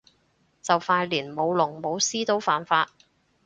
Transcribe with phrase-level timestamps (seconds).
[0.63, 2.89] 就快連舞龍舞獅都犯法